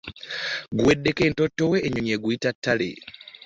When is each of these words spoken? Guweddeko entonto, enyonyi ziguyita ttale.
Guweddeko 0.77 1.21
entonto, 1.29 1.65
enyonyi 1.85 2.13
ziguyita 2.15 2.49
ttale. 2.55 2.89